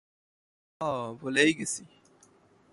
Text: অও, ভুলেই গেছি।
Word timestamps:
অও, 0.81 1.05
ভুলেই 1.19 1.51
গেছি। 1.53 1.83